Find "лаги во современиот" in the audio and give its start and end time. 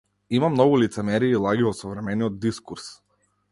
1.45-2.43